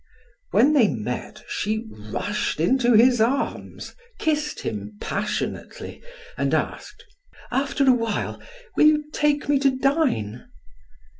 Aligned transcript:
When 0.49 0.73
they 0.73 0.87
met, 0.87 1.43
she 1.47 1.85
rushed 1.91 2.59
into 2.59 2.93
his 2.93 3.21
arms, 3.21 3.93
kissed 4.17 4.61
him 4.61 4.97
passionately, 4.99 6.01
and 6.39 6.55
asked: 6.55 7.05
"After 7.51 7.83
a 7.87 7.93
while 7.93 8.41
will 8.75 8.87
you 8.87 9.03
take 9.13 9.47
me 9.47 9.59
to 9.59 9.69
dine?" 9.69 10.47